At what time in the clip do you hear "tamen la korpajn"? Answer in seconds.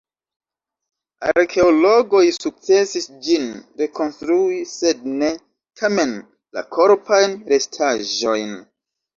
5.83-7.39